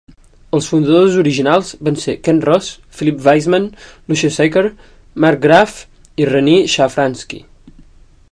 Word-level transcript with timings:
Els 0.57 0.67
fundadors 0.69 1.17
originals 1.23 1.67
van 1.87 1.99
ser 2.03 2.15
Ken 2.27 2.39
Ross, 2.49 2.69
Philip 3.01 3.19
Weisman, 3.27 3.67
Lushe 4.13 4.33
Sacker, 4.39 4.65
Mark 5.27 5.45
Graff, 5.45 5.77
Renee 6.33 6.65
Shafransky. 6.77 7.43